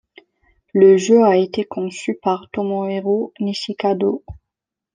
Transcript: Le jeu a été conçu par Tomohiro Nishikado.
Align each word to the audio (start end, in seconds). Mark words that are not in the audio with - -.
Le 0.73 0.97
jeu 0.97 1.23
a 1.23 1.37
été 1.37 1.63
conçu 1.63 2.17
par 2.23 2.49
Tomohiro 2.51 3.33
Nishikado. 3.39 4.23